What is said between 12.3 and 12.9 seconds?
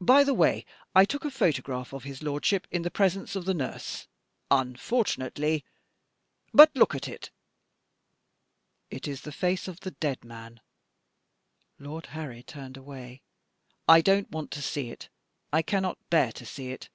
turned